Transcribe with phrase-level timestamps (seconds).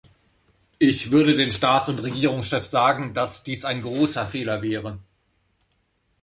[0.79, 4.97] Ich würde den Staats- und Regierungschefs sagen, dass dies ein großer Fehler wäre.